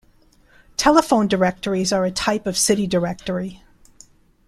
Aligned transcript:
Telephone 0.77 1.27
directories 1.27 1.93
are 1.93 2.05
a 2.05 2.09
type 2.09 2.47
of 2.47 2.57
city 2.57 2.87
directory. 2.87 3.61